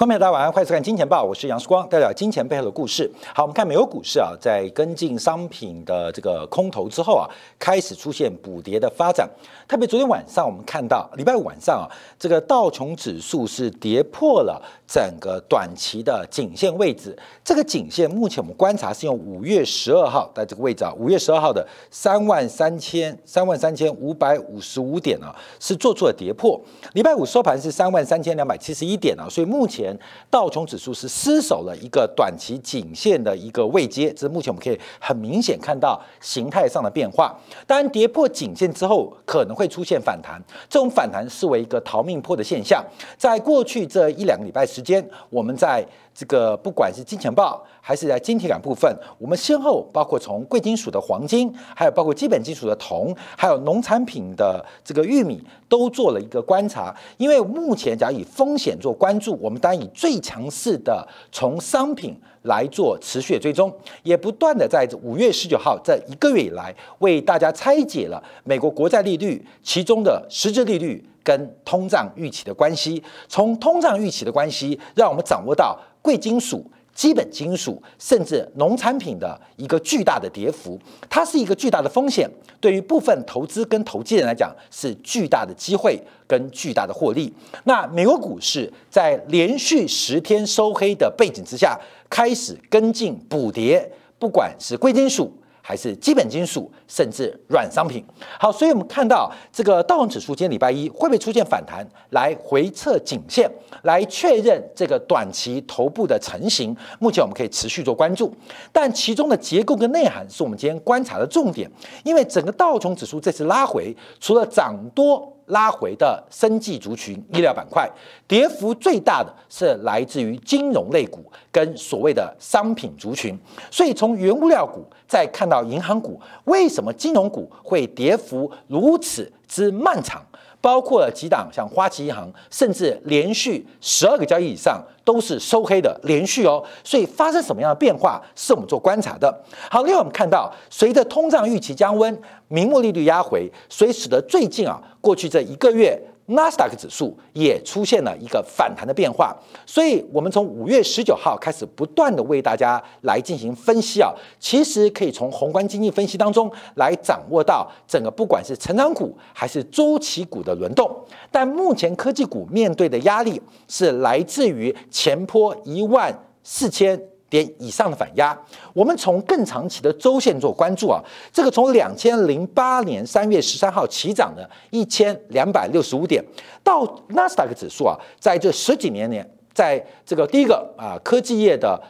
[0.00, 3.12] 观众大家晚上欢迎收看《金钱报》，我是杨世光，带来金钱背后的故事。
[3.34, 7.28] 好，我们看美国股市啊，在跟进商品的这个空头之后啊，
[7.58, 9.28] 开始出现补跌的发展。
[9.68, 11.84] 特别昨天晚上，我们看到礼拜五晚上啊，
[12.18, 17.16] 这个道琼指数是跌破了整个短期的颈线位置。
[17.44, 26.60] 这个颈线目前我们观察是用五月十二号在这个位置啊，五月十二号的三万三千三万三千五百五十五点啊，是做出了跌破。
[26.94, 29.96] 礼拜五收盘是三万三千两百七十一点啊，所以目前
[30.28, 37.38] 道琼指数是失守了一个短期颈线的一个位阶，这是目前我们可以很明显看到形态上的变化。
[37.64, 42.84] 当然，跌破颈线之后可能会出现反弹，这种反弹视为一个逃命破的现象。
[43.16, 56.96] 在过去这一两个礼拜时时间，我们在这个不管是金钱豹还是在晶体感部分，我们先后包括从贵金属的黄金，还有包括基本金属的铜，还有农产品的这个玉米，都做了一个观察。
[57.18, 73.02] 因为目前假如以风险做关注，我们当然以最强势的从商品来做持续的追踪，也不断的在五月十九号这一个月以来，为大家拆解了美国国债利率其中的实质利率跟通胀预期的关系。
[73.28, 75.78] 从通胀预期的关系，让我们掌握到。
[76.02, 76.64] 贵金属、
[77.00, 82.28] 基本金属，甚至农产品的一个巨大的跌幅，它是一个巨大的风险。
[82.60, 87.32] 对于部分投资跟投机人来讲，是巨大的机会跟巨大的获利。
[87.64, 95.32] 那美国股市在连续十天收黑的背景之下，开始跟进补跌，不管是贵金属。
[95.70, 98.04] 还是基本金属，甚至软商品。
[98.40, 103.48] 好，所以我们看到这个道琼指数今天礼拜一会不会出现反弹，来回测颈线，
[103.84, 106.76] 来确认这个短期头部的成型。
[106.98, 108.34] 目前我们可以持续做关注，
[108.72, 111.70] 但其中的结构跟内涵是我们今天观察的重点。
[112.02, 115.32] 因为整个道琼指数这次拉回，除了涨多。
[115.50, 117.88] 拉回的生计族群、医疗板块，
[118.26, 123.38] 跌幅最大的是来自于金融类股跟所谓的商品族群。
[123.70, 130.24] 所以从原物料股再看到银行股，为什么金融股会跌幅如此之漫长？
[130.60, 136.62] 包括了几档，像花旗银行，甚至连续十二个交易以上都是收黑的连续哦。
[136.84, 139.42] 所以发生什么样的变化，是我们做观察的。
[139.70, 146.00] 好，另外我们看到，随着通胀预期降温，名目利率压回，所以使得最近啊，过去这一个月。
[146.30, 149.36] 纳斯达克指数也出现了一个反弹的变化，
[149.66, 160.88] 所以我们从五月十九号开始不断的为大家来进行分析啊，其实可以从宏观经济分析当中来掌握到整个不管是成长股还是周期股的轮动，
[161.30, 167.00] 但目前科技股面对的压力是来自于前坡一万四千。
[167.30, 168.36] 点以上的反压，
[168.74, 171.00] 我们从更长期的周线做关注啊。
[171.32, 176.22] 这个从两千零八年三月十三号起涨的一千两百六十五点，
[176.64, 179.24] 到纳斯达克指数啊，在这十几年年，
[179.54, 181.80] 在这个第一个啊科技业的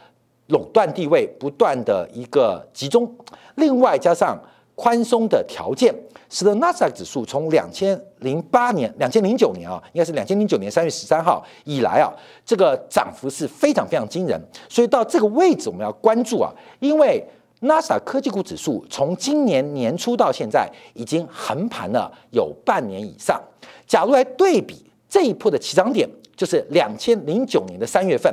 [0.48, 3.10] 垄断地位不断的一个集中，
[3.54, 4.38] 另外加上
[4.80, 5.94] 宽松的条件。
[6.30, 12.06] 使得纳斯达克指数从两千零八年、两千零九年啊，应该是两千零九年三月十三号以来啊，
[12.46, 14.40] 这个涨幅是非常非常惊人。
[14.68, 16.48] 所以到这个位置，我们要关注啊，
[16.78, 17.20] 因为
[17.62, 23.42] 纳斯达科技股指数从今年年初到现在已经横盘了有半年以上。
[23.88, 24.76] 假如来对比
[25.08, 28.32] 这一波的起涨点，就是两千零九年的三月份，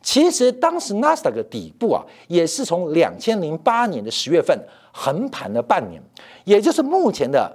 [0.00, 4.56] 其实当时纳斯达克底部啊，也是从两千零八年的十月份。
[4.92, 6.00] 横盘了半年，
[6.44, 7.50] 也就是目前的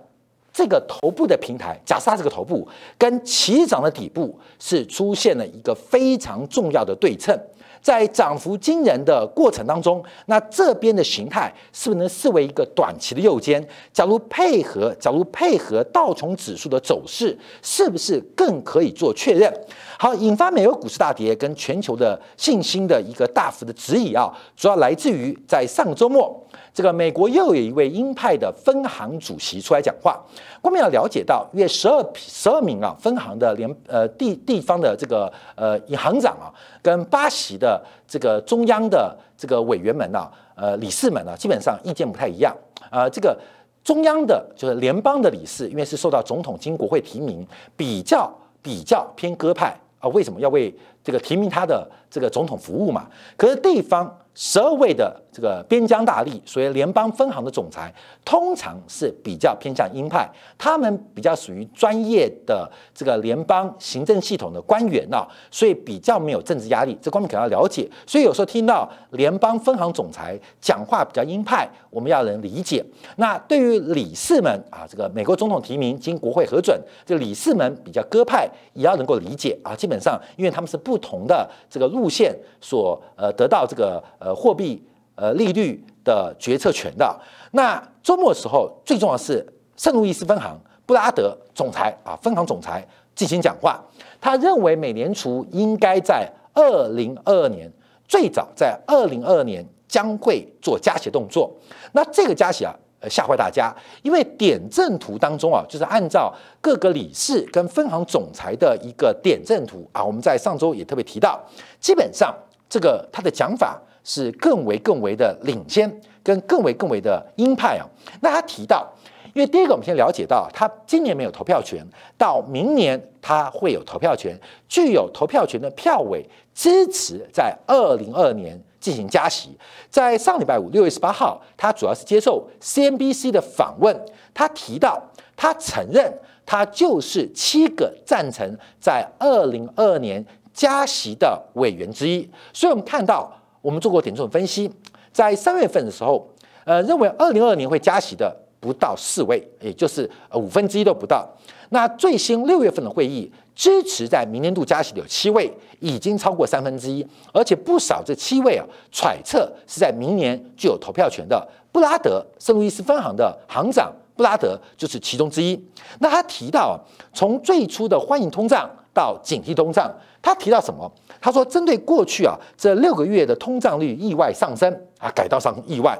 [0.51, 2.67] 这个头部的平台，假设它这个头部
[2.97, 7.39] 跟起涨的底部是出现了一个非常重要的对称。
[7.79, 13.65] 在涨幅惊人的过程当中，那这边的形态是不是能视为一个短期的右肩？
[13.93, 19.53] 假如配合，假如配合道琼指数的走势，是不是更可以做确认？
[19.97, 26.46] 好，引发美国股市大跌跟全球的信心的一个大幅的质疑啊，主要来自于在上周末。
[26.77, 30.23] 这个美国又有一位鹰派的分行主席出来讲话，
[30.61, 35.25] 我们要了解到，约十二十二名啊分行的联呃地地方的这个
[35.55, 36.53] 呃行长啊，
[36.83, 42.55] 跟巴西的这个中央的这个委员们呐，呃理事们呢，基本上意见不太一样
[42.91, 43.09] 啊。
[43.09, 43.35] 这个
[43.83, 47.43] 中央的就是联邦的理事，因为是受到总统经国会提名，
[47.75, 48.31] 比较
[48.61, 50.07] 比较偏鸽派啊。
[50.09, 50.71] 为什么要为
[51.03, 53.07] 这个提名他的这个总统服务嘛？
[53.35, 54.15] 可是地方。
[54.39, 57.93] 十二位的这个边疆大吏，所以联邦分行的总裁，
[58.25, 66.97] 通常是比较偏向鹰派，他们比较属于专业的这个联邦行政系统的官员啊，所以比较没有政治压力。
[66.99, 67.87] 这方面可能要了解。
[68.07, 72.83] 所以有时候听到联邦分行总裁讲话比较鹰派，我们要能理解。
[73.17, 76.75] 那对于理事们啊，这个美国总统提名经国会核准，
[77.05, 79.75] 这理事们比较鸽派，也要能够理解啊。
[79.75, 84.83] 基本上，因为他们是不同的这个路线所呃得到这个呃货币。
[85.17, 87.19] 呃，利率的决策权的。
[87.53, 89.43] 那周末的时候，最重要是
[89.75, 90.55] 圣路易斯分行
[90.85, 93.83] 布拉德总裁啊，分行总裁进行讲话。
[94.21, 97.67] 他认为美联储应该在二零二二年，
[98.07, 101.51] 最早在二零二二年将会做加息动作。
[101.93, 102.71] 那这个加息啊，
[103.09, 106.31] 吓坏大家，因为点阵图当中啊，就是按照
[106.61, 111.43] 各个理事跟分行总裁的一个点阵图啊，我们在上周也特别提到，
[111.79, 112.31] 基本上
[112.69, 113.81] 这个他的讲法。
[114.07, 115.93] 是更为更为的领先，
[116.23, 117.85] 跟更为更为的鹰派啊。
[118.21, 118.87] 那他提到，
[119.33, 121.85] 因为第一个我们先了解到，他今年没有投票权，
[122.17, 124.39] 到明年他会有投票权，
[124.69, 129.49] 具有投票权的票委支持在二零二年进行加息。
[129.89, 133.93] 在上礼拜五六月十八号，他主要是接受 CNBC 的访问，
[134.33, 135.03] 他提到
[135.35, 143.29] 他承认他就是七个赞成在二零二二年加息的委员之一，所以我们看到。
[143.67, 144.71] 我们做过点数分析，
[145.11, 146.25] 在三月份的时候，
[146.63, 151.27] 呃，认为二零二二年会加息的不到四位，也就是五分之一都不到。
[151.71, 161.45] 那最新六月份的会议，支持在明年度加息的有七位，已经超过三分之一，而且不少这七位啊，揣测是在明年具有投票权的。
[161.73, 165.61] 布拉德圣路易斯分行的行长布拉德就是其中之一。
[165.99, 166.79] 那他提到，
[167.13, 169.87] 从最初的欢迎通胀到警惕通胀，
[170.23, 170.91] 他提到什么？
[171.21, 175.95] 他说：“针对过去啊这六个月的通胀率意外上升啊，改道上意外，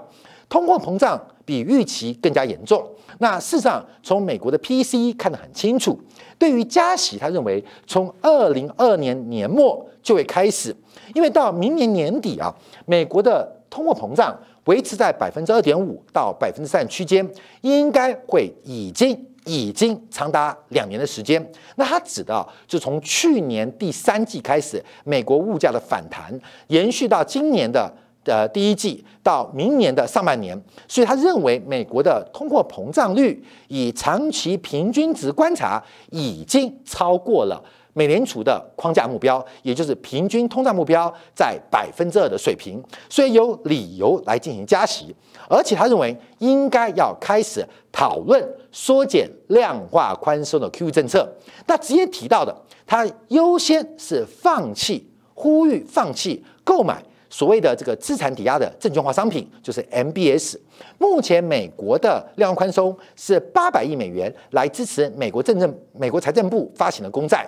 [0.50, 2.84] 通货膨胀比预期更加严重。
[3.20, 6.00] 那事实上，从美国的 PCE 看得很清楚，
[6.40, 10.76] 对于加息，他认为从二零二年年末就会开始，
[11.14, 12.52] 因为到明年年底啊，
[12.88, 14.36] 美国的通货膨胀
[14.66, 17.28] 维持在百分之二点五到百分之三区间，
[17.62, 19.16] 应该会已经。”
[19.48, 21.44] 已经长达两年的时间，
[21.78, 26.32] 那他指的就从去年第三季开始，美国物价的反弹
[26.68, 27.92] 延续到今年的
[28.26, 37.64] 呃第一季，到明年的上半年，所以他认为美国的通货膨胀率以长期平均值观察，已经超过了。
[37.94, 42.80] 美联储的框架目标，也就是平均通胀目标在百分之二的水平，
[43.10, 45.16] 所以有理由来进行加息，
[45.50, 51.28] 而且他认为应该要开始讨论缩减量化宽松的 QE 政策。
[51.66, 52.56] 那直接提到的，
[52.86, 60.58] 他优先是放弃呼吁放弃购买所谓的这个资产抵押的证券化商品，就是 MBS。
[60.98, 67.48] 目前美国的量化宽松是八百亿美元，来支持美国政政美国财政部发行的公债。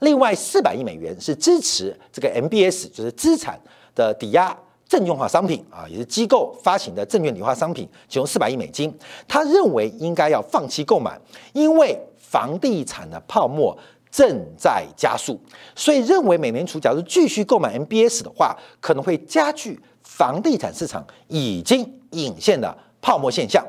[0.00, 3.58] 另外四百亿美元是支持这个 MBS，就是资产
[3.94, 4.54] 的抵押
[4.88, 8.92] 证券化商品啊，也是机构发行的证券理化商品，其中四百亿美金，
[9.26, 11.18] 他认为应该要放弃购买，
[11.52, 13.76] 因为房地产的泡沫
[14.10, 15.40] 正在加速，
[15.74, 23.64] 所以认为美联储假如继续购买 MBS 的话，可能会加剧房地产市场已经隐现的泡沫现象。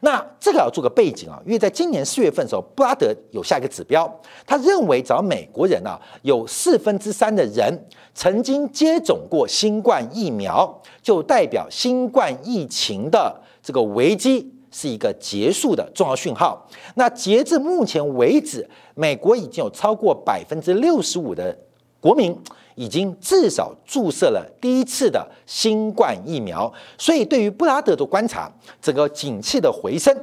[0.00, 7.72] 那这个要做个背景啊，因为在今年四月份的时候，布拉德有下一个指标，他认为只要美国人啊有四分之三的人
[8.12, 16.68] 曾经接种过新冠疫苗，就代表新冠疫情的这个危机是一个结束的重要讯号。
[16.96, 21.56] 那截至目前为止，美国已经有超过百分之六十五的
[21.98, 22.36] 国民。
[22.74, 28.50] 已经至少注射了第一次的新冠疫苗，所以对于布拉德的观察，
[28.80, 30.16] 整个景气的回升，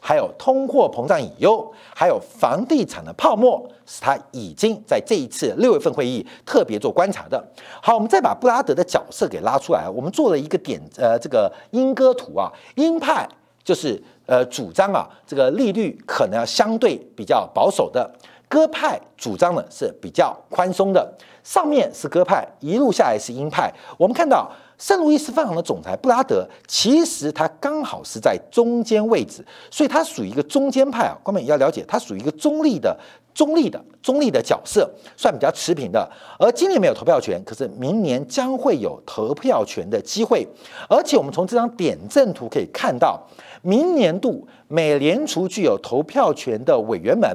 [0.00, 7.44] 还有通货膨胀隐忧，还有房地产的泡沫，是他已经在这一次六月份会议特别做观察的。
[7.82, 13.28] 好，我们再把布拉德的角色给拉出来，我们做了一个点，呃，这个鹰鸽图啊，鹰派
[13.64, 18.08] 就是呃主张啊，这个利率可能要相对比较保守的。
[18.48, 21.12] 鸽派主张呢是比较宽松的，
[21.46, 23.72] 上面是鸽派，一路下来是鹰派。
[23.96, 31.16] 我们看到圣路易斯分行的总裁布拉德，其实他刚好是在中间位置，所以他属于一个中间派啊。
[31.22, 32.98] 观众要了解，他属于一个中立的
[33.32, 36.10] 中立的中立的角色，算比较持平的。
[36.36, 40.44] 而今年没有投票权，可是明年将会有投票权的机会。
[40.88, 43.24] 而且我们从这张点阵图可以看到，
[43.62, 47.28] 明年度美联储具有投票权的委员们，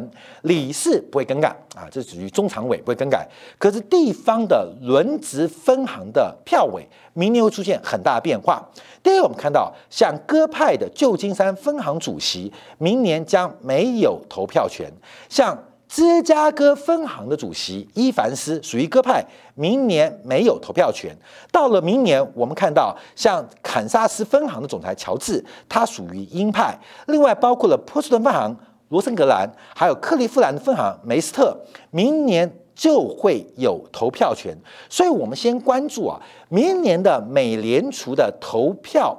[0.44, 3.28] 理事不会更改啊，这属于中常委不会更改。
[3.58, 8.64] 可是地方的轮值分行的票委，明年会出现很大的变化。
[9.04, 14.92] 第二，我们看到像鸽派的旧金山分行主席，明年将没有投票权。
[15.28, 15.58] 像
[15.92, 19.22] 芝加哥分行的主席伊凡斯属于鸽派，
[19.56, 21.14] 明年没有投票权。
[21.52, 26.74] 到了明年，我们看到像堪萨斯分行的总裁乔治，他属于鹰派。
[27.08, 28.56] 另外，包括了波士顿分行
[28.88, 31.54] 罗森格兰，还有克利夫兰分行梅斯特，
[31.90, 34.56] 明年就会有投票权。
[34.90, 36.18] 所以，我们先关注啊，
[36.48, 39.14] 明年的美联储的投票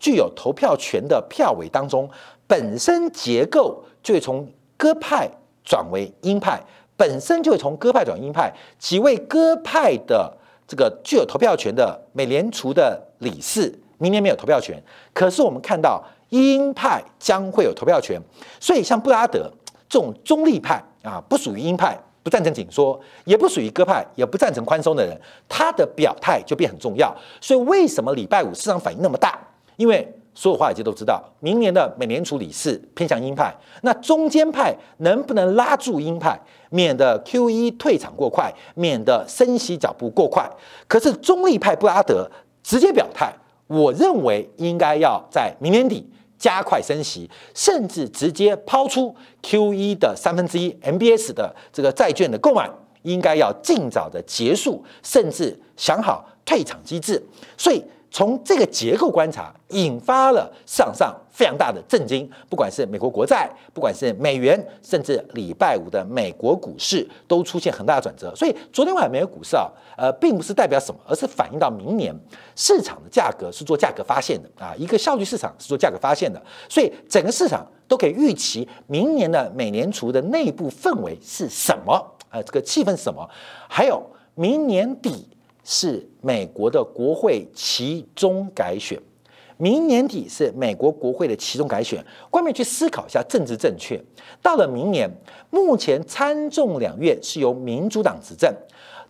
[0.00, 2.10] 具有投票权的票委当中，
[2.48, 5.30] 本身结构就从鸽派。
[5.64, 6.60] 转为鹰派，
[6.96, 8.52] 本身就会从鸽派转鹰派。
[8.78, 10.32] 几位鸽派的
[10.66, 14.82] 这个具有投票权的美联储的理事，明年没有投票权。
[15.12, 18.20] 可是我们看到鹰派将会有投票权，
[18.58, 19.50] 所以像布拉德
[19.88, 27.14] 这种中立派啊，不属于鹰派，不赞成紧缩，也不属于鸽派，也不赞成宽松的人，他的表态就变很重要。
[27.40, 29.38] 所以为什么礼拜五市场反应那么大？
[29.76, 40.50] 因为所有华尔街都知道，明年的美联储理事偏向鹰派，那中间派能不能拉住鹰派，免得 Q E 退场过快，免得升息脚步过快？
[40.88, 42.30] 可是中立派布拉德
[42.62, 43.30] 直接表态，
[43.66, 46.08] 我认为应该要在明年底
[46.38, 52.70] 加快升息，甚至直接抛出 Q E 的三分之一 M B S 的这个债券的购买，
[53.02, 57.22] 应该要尽早的结束，甚至想好退场机制。
[57.58, 57.84] 所以。
[58.12, 62.30] 从这个结构观察，引发了市场上非常大的震惊。
[62.50, 68.30] 不管是美国国债，不管是美元，甚至礼拜五的美国股市都出现很大的转折。
[68.36, 69.66] 所以昨天晚上美国股市啊，
[69.96, 72.14] 呃，并不是代表什么，而是反映到明年
[72.54, 76.40] 市场的价格是做价格发现的啊，一个效率市场是做价格发现的。
[76.68, 82.14] 所以整个市场都可以预期明年的美联储的内部氛围是什么？
[82.28, 83.26] 呃，这个气氛是什么？
[83.66, 84.04] 还有
[84.34, 85.30] 明年底。
[85.64, 89.00] 是美国的国会其中改选，
[89.56, 92.04] 明年底是美国国会的其中改选。
[92.30, 94.02] 关面去思考一下政治正确。
[94.42, 95.08] 到了明年，
[95.50, 98.52] 目前参众两院是由民主党执政，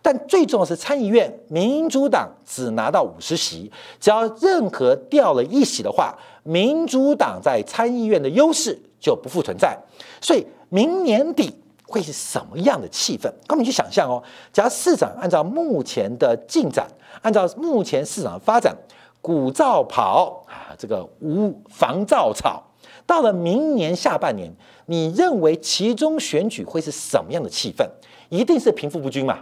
[0.01, 9.75] 但最重要是参议院民主党只拿到五十席，只要任何掉了一席的话，民主党在参议院的优势就不复存在。
[10.21, 11.51] 所以明年底。
[11.93, 13.31] 会是什么样的气氛？
[13.49, 14.21] 我们去想象哦。
[14.51, 16.87] 假如市场按照目前的进展，
[17.21, 18.75] 按照目前市场的发展，
[19.21, 22.63] 鼓噪跑啊，这个无防噪草。
[23.05, 24.51] 到了明年下半年，
[24.87, 27.87] 你认为其中选举会是什么样的气氛？
[28.29, 29.37] 一定是贫富不均嘛？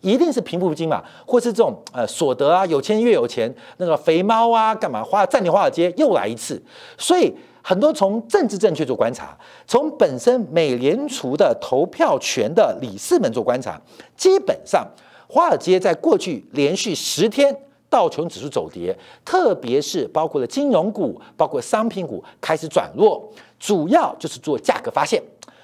[0.00, 1.02] 一定是贫富不均嘛？
[1.26, 6.62] 或是这种呃所得啊，有钱越有钱，那个肥猫啊，干嘛花占领华尔街又来一次？
[6.96, 7.34] 所以。
[7.68, 13.76] 很多从政治正确做观察，从本身美联储的投票权的理事们做观察，
[14.16, 14.86] 基本上
[15.26, 17.52] 华尔街在过去连续十天
[17.90, 25.20] 道琼指数走跌，特别是包括了金融股、包括商品股开始转弱，主要就是做价格发现。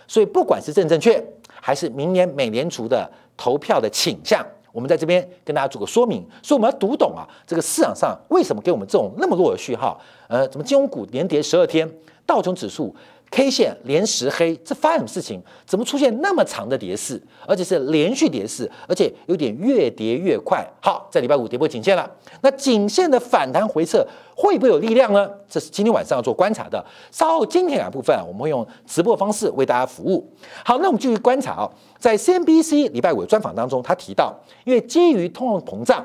[0.08, 1.24] 所以不管是政治正确，
[1.60, 4.44] 还是明年美联储的投票的倾向。
[4.72, 10.00] 我们在这边跟大家做个说明，所以我们要读懂啊，这个市场上为什么给我们这种那么弱的序号？
[10.28, 11.88] 呃，怎么金融股连跌十二天，
[12.26, 12.94] 道琼指数
[13.32, 15.42] ？K 线连十黑，这发生什么事情？
[15.64, 20.62] 怎么出现那么长的跌势，而且是连续跌势，而且有点越跌越快？
[20.82, 22.08] 好，在礼拜五跌破颈线了，
[22.42, 25.30] 那颈线的反弹回撤会不会有力量呢？
[25.48, 26.84] 这是今天晚上要做观察的。
[27.10, 30.30] 稍后今天两部分，我们会用直播方式为大家服务。
[30.62, 36.04] 好，那我们继续观察啊，在 CNBC 礼拜五的专访当中，他提到，因为基于通货膨胀，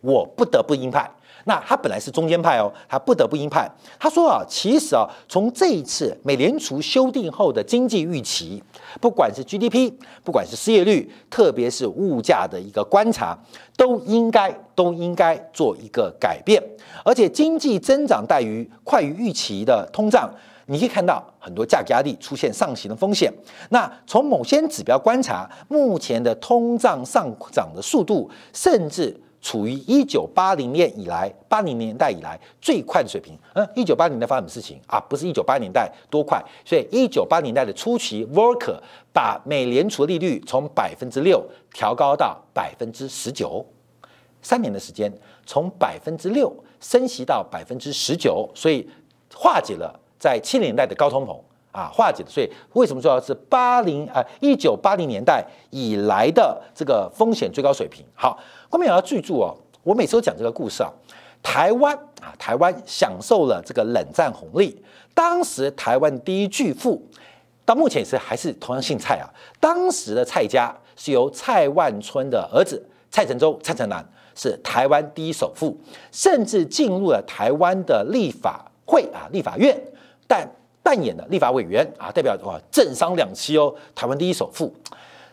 [0.00, 1.10] 我不得不鹰派。
[1.44, 3.70] 那他本来是中间派哦，他不得不鹰派。
[3.98, 8.62] 他说啊，其实啊，从这一次美联储修订后的经济预期，
[9.00, 9.92] 不管是 GDP，
[10.24, 13.38] 不管是失业率，特别是物价的一个观察，
[13.76, 16.62] 都应该都应该做一个改变。
[17.04, 20.30] 而且经济增长大于快于预期的通胀，
[20.66, 23.30] 你可以看到很多价格压力出现上行的风险。
[23.68, 29.20] 那从某些指标观察，目前的通胀上涨的速度，甚至。
[29.44, 33.38] 处于一九八零年以来，八零年代以来最快的水平。
[33.52, 34.98] 嗯，一九八零年代发生什么事情啊？
[34.98, 38.78] 不是一九八年代多快，所以一九八年代的初期，Volcker
[39.12, 43.62] 把美联储利率从百分之六调高到百分之十九，
[44.40, 45.12] 三年的时间，
[45.44, 48.88] 从百分之六升息到百分之十九，所以
[49.34, 51.38] 化解了在七零年代的高通膨
[51.74, 52.30] 啊化解的。
[52.30, 58.06] 所以为什么说要是八零啊一九八零年代以来的这个风险最高水平？
[58.14, 58.38] 好，
[58.70, 59.52] 观众也要记住哦，
[59.82, 60.90] 我每次都讲这个故事啊。
[61.42, 64.80] 台湾啊，台湾享受了这个冷战红利，
[65.12, 67.02] 当时台湾第一巨富，
[67.64, 69.28] 到目前也是还是同样姓蔡啊。
[69.58, 74.02] 当时的蔡家是由蔡万春的儿子蔡成洲、蔡成南。
[74.36, 75.78] 是台湾第一首富，
[76.10, 79.80] 甚至进入了台湾的立法会啊，立法院，
[80.26, 80.44] 但
[80.84, 84.72] 扮演的立法委员啊，代表哇政商两栖哦，台湾第一首富，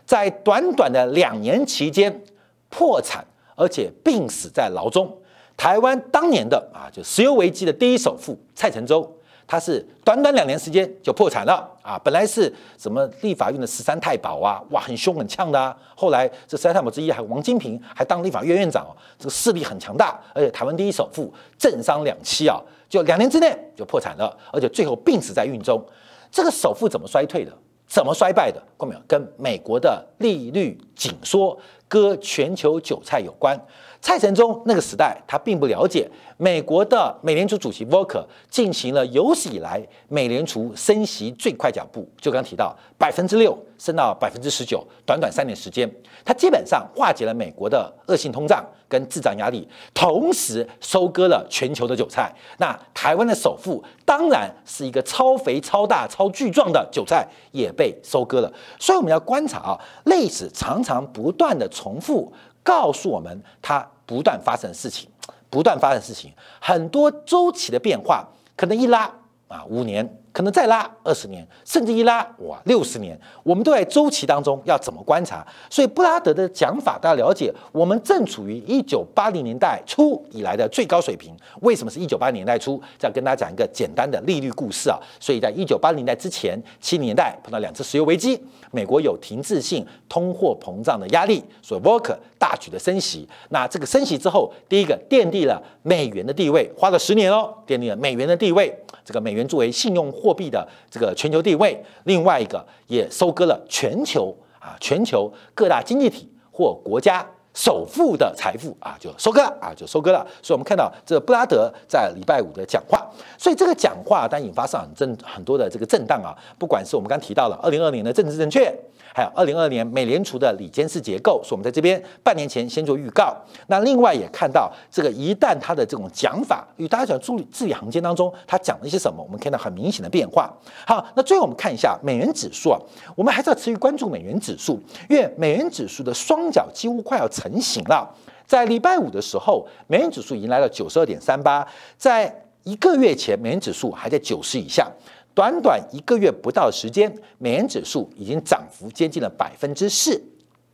[0.04, 2.22] 在短短的两年期间
[2.70, 5.16] 破产，而且病死在牢中。
[5.56, 9.08] 台湾当年的啊，就石油危机的第一首富蔡成洲。
[9.44, 12.00] 他是短短两年时间就破产了啊！
[12.02, 15.76] 本来是什么立法院的十三太保啊，哇，很凶很呛的啊。
[15.94, 22.58] 后来这十三太保之一还王金平还当立法院院长哦，这个势力很强大，而且台湾第一首富，政商两栖啊，
[22.92, 25.82] 就两年之内就破产了，而且最后病死在狱中。
[26.30, 27.50] 这个首富怎么衰退的？
[27.86, 28.62] 怎么衰败的？
[28.78, 29.00] 看没有？
[29.08, 31.58] 跟美国的利率紧缩
[31.88, 33.58] 割全球韭菜有关。
[34.02, 45.88] 蔡成忠那个时代，他并不了解美国的美联储主席 Volker 进行了有史以来美联储升息最快脚步，就刚提到百分之六升到百分之十九，短短三年时间，
[46.24, 52.34] 它基本上化解了美国的恶性通胀跟滞胀压力，同时收割了全球的韭菜。
[52.58, 58.52] 那台湾的首富当然是一个超肥、超大、超巨壮的韭菜，也被收割了。
[58.80, 62.32] 所以我们要观察啊，历史常常不断的重复。
[62.64, 65.08] 告诉我们，它不断发生的事情，
[65.48, 69.10] 不断发生的事情，很多周期的变化，可能一拉
[69.48, 70.21] 啊五年。
[70.32, 75.46] 可能再拉二十年，甚至一拉哇六十年，我们都在周期当中要怎么观察？
[75.68, 81.36] 所以布拉德的讲法，大家了解，我们正处于一九八零年代初以来的最高水平。
[81.60, 82.80] 为什么是一九八零年代初？
[82.98, 84.98] 再跟大家讲一个简单的利率故事啊。
[85.20, 93.28] 所以在一九八零年代之前，七零年代碰到两次石油危机，美国有停滞性通货膨胀的压力，所以 v o k e r 大举的升息。
[93.50, 98.74] 那这个升息之后，第一个奠定了美元的地位，花了十年哦，奠定了美元的地位。
[99.04, 110.26] 这个美元作为信用货币的这个全球地位，另外一个也收割了全球啊，全球各大经济体或国家首富的财富啊，就收割了啊，就收割了。
[110.42, 113.06] 所以，我们看到这布拉德在礼拜五的讲话，
[113.38, 118.72] 所以这个讲话当引发上很震很多的这个震荡啊，不管是我们刚提到了二零二年的政治正确。
[119.14, 123.36] 还有二零二年美联储的里监事结构，所以我们在这边半年前先做预告。
[123.66, 130.50] 那另外也看到这个，一旦它的这种讲法与大家讲字字里行间当中，他讲了一些什么，我们看到很明显的变化。
[130.86, 132.80] 好，那最后我们看一下美元指数啊，
[133.14, 138.08] 我们还是要持续关注美元指数，因为美元指数的双脚几乎快要成型了。
[138.46, 144.88] 在礼拜五的时候，美元指数迎来了九十二点三八，在一个月前，美元指数还在九十以下。
[145.34, 150.22] 短短一个月不到的时间，美元指数已经涨幅接近了百分之四，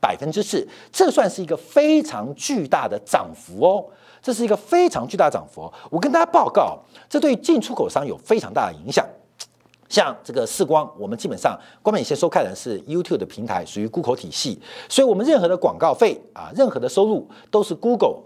[0.00, 3.86] 百分之四，这算是一个非常巨大的涨幅哦，
[4.20, 5.72] 这是一个非常巨大涨幅哦。
[5.90, 6.76] 我跟大家报告，
[7.08, 9.06] 这对进出口商有非常大的影响。
[9.88, 18.22] 像这个视光，我们基本上光美线收看的是 YouTube 的平台，属于 Google 体系，所以我们任何的广告费啊，任何的收入都是 Google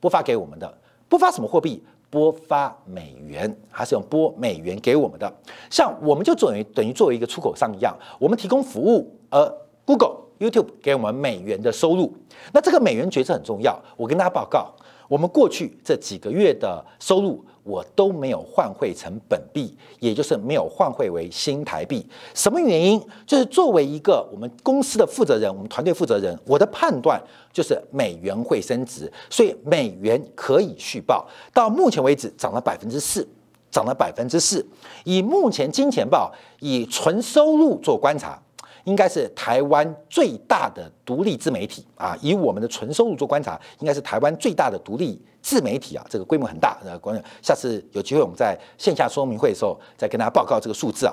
[0.00, 1.82] 播发给我们的，播发什么货币？
[2.08, 5.30] 播发美元，还是用播美元给我们的？
[5.68, 9.44] 像我们就等于等于作为一个出口商一样，我们提供服务，而
[9.84, 12.14] Google、YouTube 给我们美元的收入。
[12.52, 13.76] 那这个美元决策很重要。
[13.96, 14.72] 我跟大家报告，
[15.08, 17.44] 我们过去这几个月的收入。
[17.66, 22.06] 我都没有换汇成本币，也就是没有换汇为新台币。
[22.32, 23.04] 什么原因？
[23.26, 27.20] 就是作为一个我们公司的负责人，我们团队负责人，我的判断
[27.52, 31.26] 就是美元会升值，所以美元可以续报。
[31.52, 33.26] 到目前为止涨了百分之四，
[33.68, 34.64] 涨了百分之四。
[35.02, 38.40] 以目前金钱报以纯收入做观察。
[38.86, 42.16] 应该是台湾最大的独立自媒体啊！
[42.22, 46.06] 以我们的纯收入做观察，应该是台湾最大的独立自媒体啊！
[46.08, 46.78] 这个规模很大。
[46.84, 51.12] 呃，观众，下次有机会我们在线下说明会的时候再跟大家报告这个数字啊。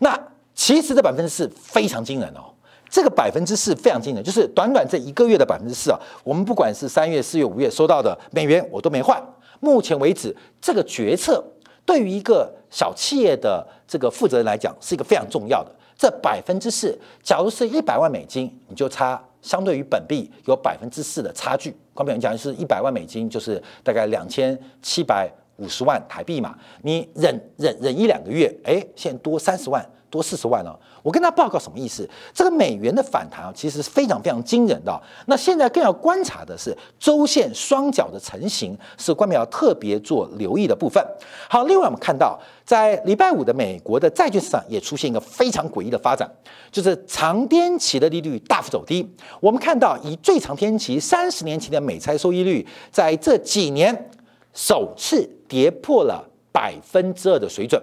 [0.00, 0.20] 那
[0.56, 2.52] 其实这百分之四非常惊人哦，
[2.90, 9.22] 这个百分之四非常惊人，就是短短这一个月的百分之四啊，我们不管是三月、四月、五月收到的美元，我都没换。
[9.60, 11.44] 目前为止，这个决策
[11.86, 15.70] 对于一个小企业的这个负责人来讲，是一个非常重要的。
[16.04, 21.74] 这百分之四，假如是一百万美金，你就差相对于本币有百分之四的差距。
[21.94, 29.82] 光比讲是一百万美金，就是大概两千七百五十万台币嘛，你忍忍忍一两个月，哎，现在多三十万，
[30.14, 30.78] 多四十万了。
[31.02, 32.08] 我跟他报告什么意思？
[32.32, 35.02] 这个美元的反弹啊，其实是非常非常惊人的。
[35.26, 41.04] 那现在更要观察的是周线双脚的成型，是官媒要特别做留意的部分。
[41.48, 46.30] 好，另外我们看到，在礼拜五的美国的债券市场也出现一个非常诡异的发展，
[46.70, 49.04] 就是长天期的利率大幅走低。
[49.40, 54.10] 我们看到，以最长天期三十年期的美债收益率，在这几年
[54.52, 57.82] 首次跌破了百分之二的水准。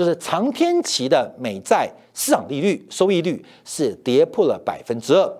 [0.00, 5.30] 就是长天期的美债市场利率收益率是跌破了百分之二，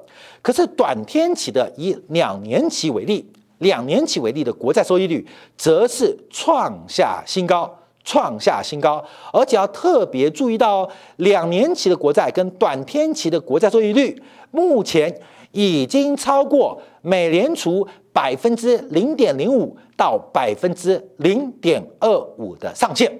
[0.42, 3.24] 可是短天期的以两年期为例，
[3.56, 15.10] 两年期为例的国债收益率则是创下新高，创下新高，而且要特别注意到，两年期的国债跟短天期的国债收益率目前
[15.52, 23.10] 已经超过美联储百分之零点零五到百分之零点二五的上限。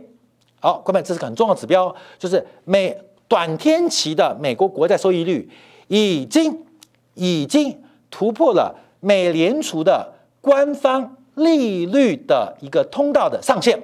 [0.63, 2.95] 好，各位，这是很重要指标，就是美
[3.27, 5.49] 短天期的美国国债收益率
[5.89, 6.65] 已经
[7.15, 13.83] 已经突破了美联储的官方利率的一个通道的上限。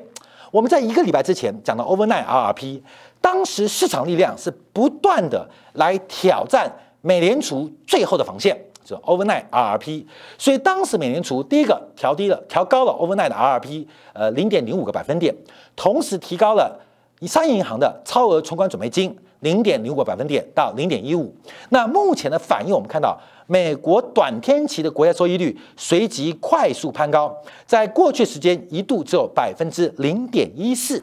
[0.50, 2.82] 我们在一个礼拜之前讲到 overnight RRP，
[3.22, 8.58] 当时市场力量是不断的来挑战美联储最后的防线。
[8.86, 10.04] 就 overnight RRP，
[10.38, 15.34] 所以当时美联储第一个调低了、调高了 overnight 的 RRP，呃，零点零五个百分点，
[15.74, 16.80] 同时提高了
[17.22, 21.34] 商业银行的超额存款准备金零点零五个百分点到零点一五。
[21.70, 23.18] 那目前的反应，我们看到
[23.48, 27.34] 美国短天期的国债收益率随即快速攀高，
[27.66, 31.02] 在过去时间一度只有百分之零点一四。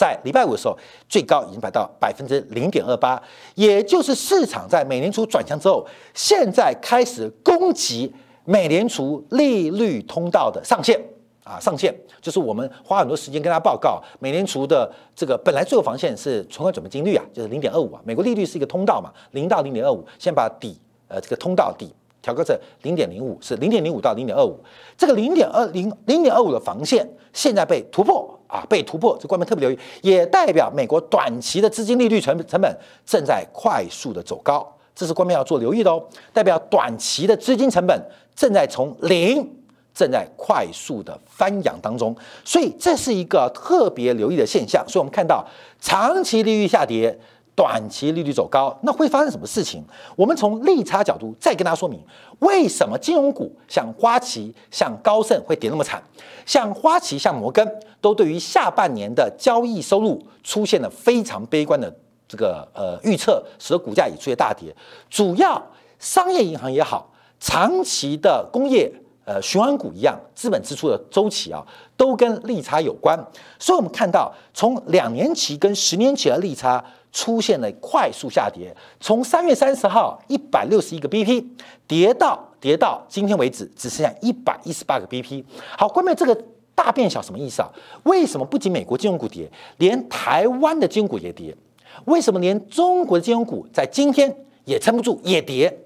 [0.00, 0.74] 在礼拜五的时候，
[1.10, 3.22] 最高已经达到百分之零点二八，
[3.54, 8.10] 也就是市场在美联储转向之后，现在开始攻击
[8.46, 10.98] 美联储利率通道的上限
[11.44, 24.58] 啊，上限就是我们花很多时间跟大家报告，美联储的这个本来最后防线是存款准备金率啊，就是零点二五啊，美国利率是一个通道嘛，零到零点二五，先把底呃这个通道底调高成零点零五，是零点零五到零点二五，
[24.96, 28.39] 这个零点二零零点二五的防线现在被突破。
[28.50, 36.02] 啊，被突破，这官媒特别留意，也代表美国短期的资金利率成成本正在快速的走高，这是官媒要做留意的哦。
[36.32, 39.48] 代表短期的资金成本正在从零
[39.94, 44.84] 正在快速的翻扬当中，所以这是一个特别留意的现象。
[44.88, 45.46] 所以我们看到
[45.80, 47.18] 长期利率下跌。
[47.54, 49.84] 短期利率走高，那会发生什么事情？
[50.16, 52.00] 我们从利差角度再跟大家说明，
[52.38, 56.02] 为什么金融股像花旗、像高盛会跌那么惨？
[56.46, 57.68] 像花旗、像摩根，
[58.00, 61.94] 都对于下半年的交易收入出现了非常悲观的
[62.26, 64.74] 这个呃预测，使得股价也出现大跌。
[65.10, 65.62] 主要
[65.98, 68.90] 商业银行也好，长期的工业
[69.26, 71.62] 呃循环股一样，资本支出的周期啊，
[71.96, 73.18] 都跟利差有关。
[73.58, 76.82] 所以我们看到，从两年期跟十年期的利差。
[77.12, 81.44] 出现了快速下跌，从三月三十号一百六十一个 BP
[81.86, 85.44] 跌到跌到今天为止只剩下一百一十八个 BP。
[85.76, 86.44] 好，关键这个
[86.74, 87.70] 大变小什么意思啊？
[88.04, 91.56] 为什么不仅美国金融股跌，连台湾的金融股也跌？
[92.04, 95.76] 为什么连中国的金融股在今天也撑不住也跌？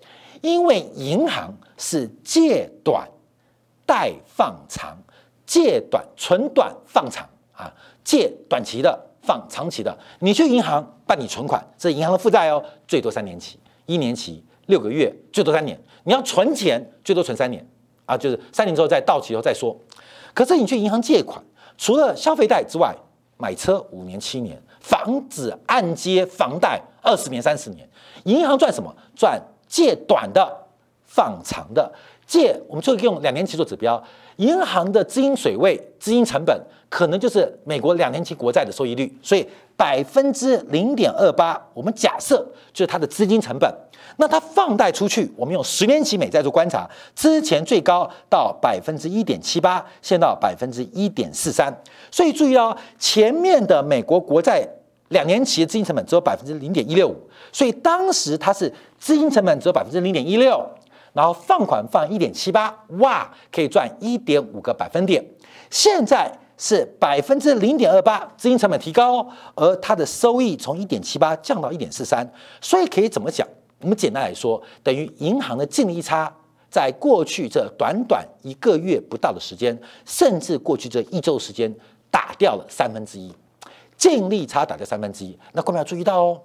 [0.42, 3.08] 因为银行是借短
[3.86, 4.96] 贷放长，
[5.46, 7.72] 借短存短放长啊，
[8.04, 9.10] 借短期的。
[9.24, 15.78] 放长期的，你去银行办理存款，这是银行的负债哦，最多三年期，一年期六个月，最多三年。
[16.04, 17.66] 你要存钱，最多存三年
[18.04, 19.74] 啊，就是三年之后再到期以后再说。
[20.34, 21.42] 可是你去银行借款，
[21.78, 22.94] 除了消费贷之外，
[23.38, 27.88] 买车五年七年，房子按揭房贷二十年三十年，
[28.24, 28.94] 银行赚什么？
[29.16, 30.66] 赚借短的
[31.04, 31.92] 放长的。
[32.26, 34.02] 借我们就用两年期做指标，
[34.36, 42.36] 银行的资金水位、资金成本可能就是美国两年期国债的收益率，所以百分之零点二八，我们假设
[42.72, 43.72] 就是它的资金成本。
[44.16, 51.74] 那它放贷出去，我们用十年期美债做观察，之前最高到百分之一点七八，现到百分之一点四三。
[52.12, 54.64] 所以注意哦，前面的美国国债
[55.08, 57.16] 两年期的资金成本只有百分之零点一六五，
[57.50, 60.64] 所以当时它是资金成本只有百分之零点一六。
[61.14, 65.24] 然后放款放一点七八，哇，可以赚一点五个百分点。
[65.70, 72.28] 现在是百分之零点二八，资金成本提高，而它的收益从一点七八降到一点四三，
[72.60, 73.46] 所以可以怎么讲？
[73.80, 76.32] 我们简单来说，等于银行的净利差，
[76.68, 81.72] 在过去这短短一个月不到的时间，甚至过去这一周时间，
[82.10, 83.32] 打掉了三分之一，
[83.96, 85.38] 净利差打掉三分之一。
[85.52, 86.40] 那各位要注意到哦，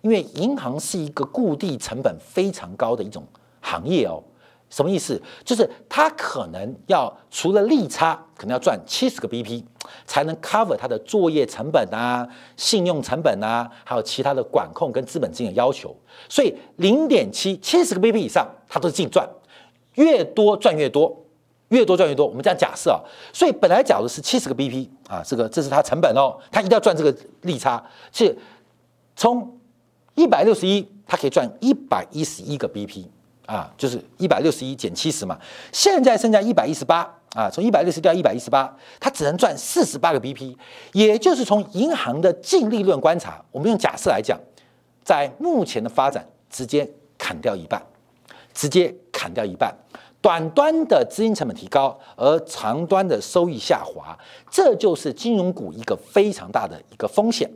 [0.00, 3.22] 因为银行是一个固定成本非常高的一种。
[3.70, 4.22] 行业哦，
[4.70, 5.20] 什么意思？
[5.44, 9.62] 就是它可能要除了利差，可能要赚七十个 BP，
[10.06, 12.26] 才能 cover 它的作业成本啊、
[12.56, 15.94] 信用成本啊，还有其他的管控跟资本金的要求。
[16.28, 19.28] 所以零点七七十个 BP 以上，它都是净赚，
[19.94, 21.24] 越多赚越多，
[21.68, 22.26] 越多赚越多。
[22.26, 23.00] 我们这样假设啊，
[23.32, 28.36] 所以本来假如是七十个 BP 啊，这个这是它成本哦，它一定要赚这个利差，是
[29.16, 29.58] 从
[30.14, 33.06] 一百六十一，它可以赚一百一十一个 BP。
[33.48, 35.38] 啊，就是一百六十一减七十嘛，
[35.72, 36.98] 现在剩下一百一十八
[37.34, 40.54] 啊，从一百六十掉一百一十八，它只能赚四十八个 BP，
[40.92, 44.38] 也就是从银行的净利润观察，我们用假设来讲，
[45.02, 47.82] 在目前的发展直接砍掉一半，
[48.52, 49.74] 直接砍掉一半，
[50.20, 54.14] 短端的资金成本提高，而长端的收益下滑，
[54.50, 57.50] 这就是金融股一个非常大的一个风险。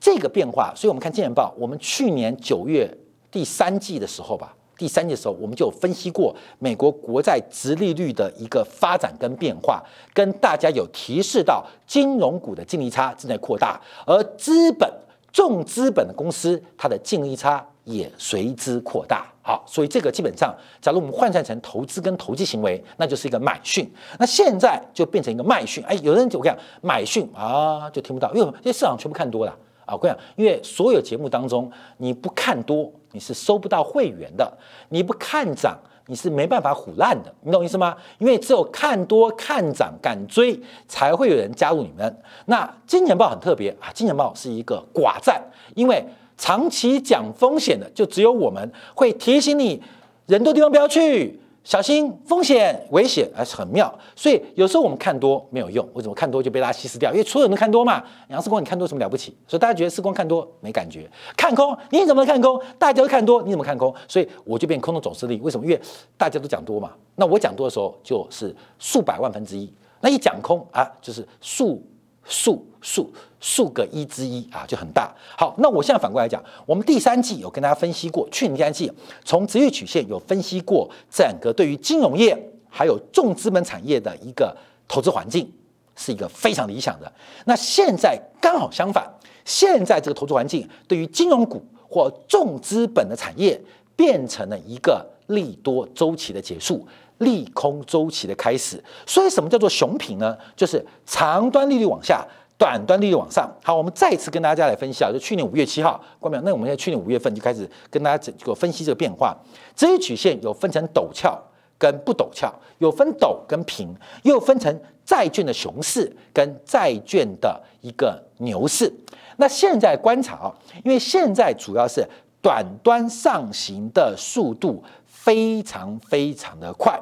[0.00, 2.90] 这个变化，所以我们看《金钱报》，我们去年九月
[3.30, 4.54] 第三季的时候吧。
[4.76, 14.90] 第三季的时候，我们就分析过美国国债直利率的一个发展跟变化，跟大家有提示到金融股的净利差正在扩大，而资本
[15.32, 19.26] 重资本的公司它的净利差也随之扩大。
[19.42, 23.88] 好，所以这个基本上，假如我们换算成投资跟投机行为，那就是一个买讯。
[24.18, 25.84] 那现在就变成一个卖讯。
[25.84, 29.56] 哎，有人就我讲买讯啊，就听不到，因为因为市场全部看多了。
[29.86, 34.44] 啊，我跟你讲，因为所有节目当中，你不看多，你是收不到会员的；
[34.90, 37.32] 你不看涨，你是没办法唬烂的。
[37.42, 37.96] 你懂意思吗？
[38.18, 42.22] 因为只有看多、看涨、敢追，才会有人加入你们。
[42.46, 45.40] 那金钱豹很特别啊，金钱豹是一个寡占，
[45.74, 46.04] 因为
[46.36, 49.82] 长期讲风险的，就只有我们会提醒你，
[50.26, 51.40] 人多地方不要去。
[51.66, 56.40] 小心风险危险还是很妙，所以有时候我们看多没有用，为什么看多？
[56.40, 57.10] 就被大家稀释掉？
[57.10, 58.00] 因为所有人都看多嘛。
[58.28, 59.36] 杨世光，你看多什么了不起？
[59.48, 62.56] 所以大家觉得世光看多没感觉，看空你怎么看空？
[62.78, 63.92] 大家都看多，你怎么看空？
[64.06, 65.40] 所以我就变空头总势力。
[65.40, 65.66] 为什么？
[65.66, 65.80] 因为
[66.16, 66.92] 大家都讲多嘛。
[67.16, 69.68] 那我讲多的时候就是数百万分之一，
[70.00, 70.64] 那一讲空。
[70.70, 71.82] 啊就是数。
[72.28, 75.14] 数数数个一之一啊，就很大。
[75.38, 78.92] 好，那我现在反过来讲，我们第三季有跟大家分析过，去年第三季
[79.24, 82.36] 从职业曲线有分析过整个对于金融业
[82.68, 84.56] 还有重资本产业的一个
[84.88, 85.50] 投资环境
[85.94, 87.10] 是一个非常理想的。
[87.44, 89.08] 那现在刚好相反，
[89.44, 93.60] 现在这个投资环境对于金融股或重资本的产业
[93.94, 96.86] 变成了一个利多周期的结束。
[97.18, 100.36] 利空周期的开始，所以什么叫做熊平呢？
[100.54, 102.26] 就是长端利率往下，
[102.58, 103.50] 短端利率往上。
[103.62, 109.34] 好，我们再次跟大家来分析啊，就去年五月七号，关表，那我们在去年五月份就开始跟大家整个分析这个变化。
[109.74, 111.42] 这些曲线有分成陡峭
[111.78, 113.88] 跟不陡峭，有分陡跟平，
[114.22, 118.92] 又分成债券的熊市跟债券的一个牛市。
[119.38, 122.06] 那现在观察啊，因为现在主要是
[122.42, 124.82] 短端上行的速度。
[125.26, 126.96] 非常非常的快，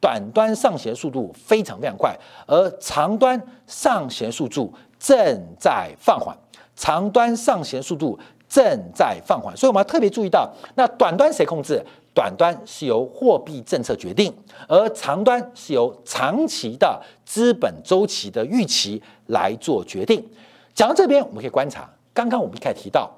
[0.00, 2.12] 短端上行速度非常非常快，
[2.44, 6.36] 而长端上行速度正在放缓，
[6.74, 8.60] 长端上行速度正
[8.92, 11.80] 在放缓，所以我们要特别注意到，那短端谁控制？
[12.12, 14.34] 短端是由货币政策决定，
[14.66, 20.28] 而长端是由长期的资本周期的预期来做决定。
[20.74, 23.08] 讲到这边，我们可以观察，刚刚我们一开始提到。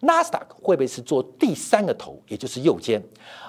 [0.00, 3.02] 纳斯达克会不会是做第三个头，也就是右肩？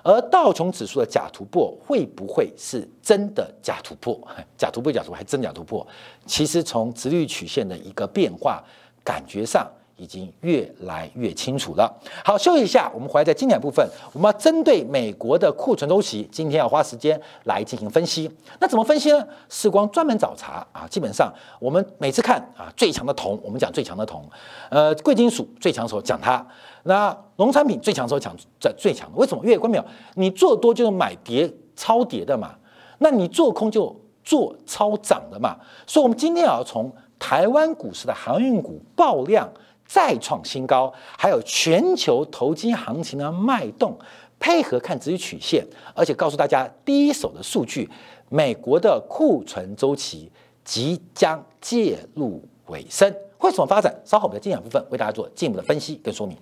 [0.04, 4.20] 而道琼指数的假突破会不会是真的假突破？
[4.58, 5.86] 假突破假突破还真假突破？
[6.26, 8.64] 其实从直率曲线的一个变化，
[9.04, 9.70] 感觉上。
[10.00, 11.94] 已经越来越清楚了。
[12.24, 18.32] 好，休息一下，我们回来在经典部分，我们要针对美国的库存周期，今天要花时间来进行分析。
[18.60, 19.28] 那怎么分析呢？
[19.50, 24.24] 时光专门找茬啊，基本上我们每次看啊，最强的铜，我们讲最强的铜，
[24.70, 26.46] 呃，贵金属最强的时候讲它，
[26.84, 29.18] 那农产品最强的时候讲在最强的。
[29.18, 29.44] 为什么？
[29.44, 29.84] 因为关淼，
[30.16, 32.56] 你做多就是买跌超跌的嘛，
[33.00, 35.58] 那你做空就做超涨的嘛。
[35.86, 39.50] 所以，我们今天要从台湾股市的航运股爆量。
[39.90, 43.98] 再创新高，还有全球投机行情的脉动，
[44.40, 47.90] 配合看指引曲线，而且告诉大家第一手的数据，
[48.30, 50.32] 美国的库存周期
[50.64, 53.92] 即将介入尾声，会怎么发展？
[54.06, 56.38] 稍后我们的精讲部分为大家做进一步的分析跟说明。